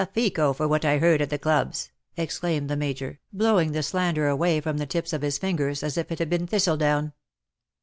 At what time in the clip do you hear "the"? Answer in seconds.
1.29-1.37, 2.71-2.75, 3.71-3.83, 4.79-4.87